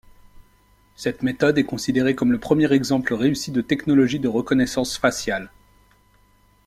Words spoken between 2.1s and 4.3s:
comme le premier exemple réussi de technologie de